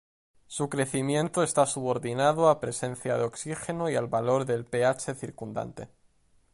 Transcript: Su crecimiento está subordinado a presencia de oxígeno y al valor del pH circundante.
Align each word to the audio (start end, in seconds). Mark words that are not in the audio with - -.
Su 0.47 0.67
crecimiento 0.67 1.43
está 1.43 1.67
subordinado 1.67 2.49
a 2.49 2.59
presencia 2.59 3.17
de 3.17 3.23
oxígeno 3.23 3.87
y 3.87 3.95
al 3.95 4.07
valor 4.07 4.45
del 4.45 4.65
pH 4.65 5.13
circundante. 5.13 5.89